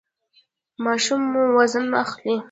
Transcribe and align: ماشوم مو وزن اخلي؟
ماشوم 0.83 1.21
مو 1.31 1.43
وزن 1.57 1.87
اخلي؟ 2.03 2.35